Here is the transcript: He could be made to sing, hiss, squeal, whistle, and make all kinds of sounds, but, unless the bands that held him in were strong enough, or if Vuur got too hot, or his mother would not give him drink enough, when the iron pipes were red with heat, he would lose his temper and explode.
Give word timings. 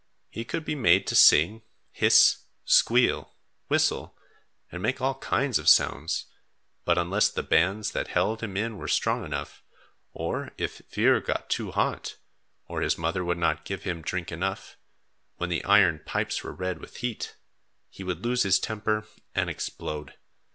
He 0.31 0.45
could 0.45 0.65
be 0.65 0.73
made 0.73 1.05
to 1.05 1.15
sing, 1.15 1.61
hiss, 1.91 2.45
squeal, 2.65 3.35
whistle, 3.67 4.17
and 4.71 4.81
make 4.81 4.99
all 4.99 5.19
kinds 5.19 5.59
of 5.59 5.69
sounds, 5.69 6.25
but, 6.85 6.97
unless 6.97 7.29
the 7.29 7.43
bands 7.43 7.91
that 7.91 8.07
held 8.07 8.41
him 8.41 8.57
in 8.57 8.77
were 8.79 8.87
strong 8.87 9.23
enough, 9.23 9.61
or 10.11 10.53
if 10.57 10.81
Vuur 10.91 11.23
got 11.23 11.51
too 11.51 11.69
hot, 11.69 12.17
or 12.65 12.81
his 12.81 12.97
mother 12.97 13.23
would 13.23 13.37
not 13.37 13.63
give 13.63 13.83
him 13.83 14.01
drink 14.01 14.31
enough, 14.31 14.75
when 15.35 15.51
the 15.51 15.63
iron 15.65 16.01
pipes 16.03 16.43
were 16.43 16.51
red 16.55 16.79
with 16.79 16.95
heat, 16.95 17.35
he 17.87 18.03
would 18.03 18.25
lose 18.25 18.41
his 18.41 18.59
temper 18.59 19.05
and 19.35 19.51
explode. 19.51 20.15